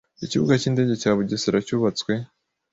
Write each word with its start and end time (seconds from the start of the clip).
Ikibuga 0.25 0.53
cy’Indege 0.61 0.93
cya 1.01 1.11
Bugesera 1.17 1.65
cyubatswe 1.67 2.11